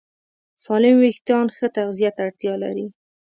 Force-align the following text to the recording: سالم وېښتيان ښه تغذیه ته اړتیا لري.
سالم 0.63 0.95
وېښتيان 1.01 1.47
ښه 1.55 1.67
تغذیه 1.77 2.11
ته 2.15 2.21
اړتیا 2.27 2.53
لري. 2.63 2.87